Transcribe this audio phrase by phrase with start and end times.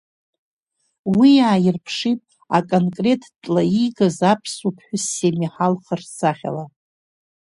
[1.17, 2.21] Уи ааирԥшит
[2.57, 6.65] аконкреттәла иигаз аԥсуа ԥҳәыс Семиҳа лхаҿсахьала.